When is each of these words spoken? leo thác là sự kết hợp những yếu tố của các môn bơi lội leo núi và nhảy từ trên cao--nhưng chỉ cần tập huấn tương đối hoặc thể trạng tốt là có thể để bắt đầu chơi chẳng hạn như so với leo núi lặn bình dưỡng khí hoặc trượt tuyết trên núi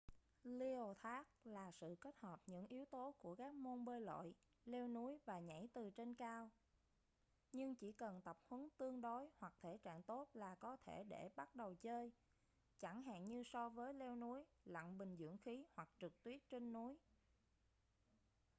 leo 0.43 0.93
thác 0.99 1.23
là 1.43 1.71
sự 1.71 1.95
kết 2.01 2.15
hợp 2.19 2.39
những 2.45 2.67
yếu 2.67 2.85
tố 2.85 3.15
của 3.19 3.35
các 3.35 3.53
môn 3.53 3.85
bơi 3.85 4.01
lội 4.01 4.33
leo 4.65 4.87
núi 4.87 5.17
và 5.25 5.39
nhảy 5.39 5.67
từ 5.73 5.89
trên 5.89 6.13
cao--nhưng 6.15 7.75
chỉ 7.75 7.91
cần 7.91 8.21
tập 8.21 8.37
huấn 8.49 8.69
tương 8.77 9.01
đối 9.01 9.27
hoặc 9.37 9.53
thể 9.61 9.77
trạng 9.83 10.03
tốt 10.03 10.27
là 10.33 10.55
có 10.55 10.77
thể 10.85 11.03
để 11.03 11.29
bắt 11.35 11.55
đầu 11.55 11.75
chơi 11.75 12.11
chẳng 12.79 13.01
hạn 13.03 13.27
như 13.27 13.43
so 13.45 13.69
với 13.69 13.93
leo 13.93 14.15
núi 14.15 14.43
lặn 14.65 14.97
bình 14.97 15.15
dưỡng 15.19 15.37
khí 15.37 15.65
hoặc 15.75 15.89
trượt 15.99 16.11
tuyết 16.23 16.39
trên 16.49 16.73
núi 16.73 16.97